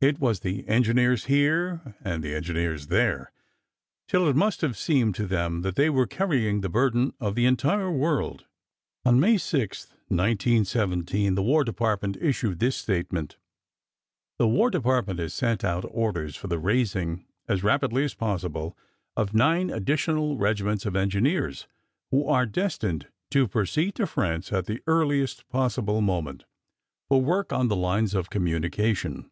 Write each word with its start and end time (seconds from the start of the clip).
It 0.00 0.18
was 0.18 0.40
"the 0.40 0.66
engineers 0.66 1.26
here" 1.26 1.94
and 2.00 2.24
"the 2.24 2.34
engineers 2.34 2.86
there" 2.88 3.30
till 4.08 4.26
it 4.28 4.34
must 4.34 4.62
have 4.62 4.76
seemed 4.76 5.14
to 5.16 5.26
them 5.26 5.60
that 5.60 5.76
they 5.76 5.90
were 5.90 6.06
carrying 6.06 6.60
the 6.62 6.70
burden 6.70 7.12
of 7.20 7.34
the 7.34 7.44
entire 7.44 7.90
world. 7.92 8.46
On 9.04 9.20
May 9.20 9.36
6, 9.36 9.88
1917, 10.08 11.34
the 11.34 11.42
War 11.42 11.64
Department 11.64 12.16
issued 12.16 12.58
this 12.58 12.76
statement: 12.76 13.36
"The 14.38 14.48
War 14.48 14.70
Department 14.70 15.20
has 15.20 15.34
sent 15.34 15.62
out 15.62 15.84
orders 15.88 16.34
for 16.34 16.48
the 16.48 16.58
raising, 16.58 17.26
as 17.46 17.62
rapidly 17.62 18.02
as 18.02 18.14
possible, 18.14 18.76
of 19.16 19.34
nine 19.34 19.68
additional 19.68 20.38
regiments 20.38 20.86
of 20.86 20.96
engineers 20.96 21.68
which 22.10 22.24
are 22.26 22.46
destined 22.46 23.06
to 23.32 23.46
proceed 23.46 23.96
to 23.96 24.06
France 24.06 24.50
at 24.50 24.64
the 24.64 24.82
earliest 24.88 25.46
possible 25.48 26.00
moment, 26.00 26.44
for 27.08 27.20
work 27.22 27.52
on 27.52 27.68
the 27.68 27.76
lines 27.76 28.14
of 28.14 28.30
communication.... 28.30 29.30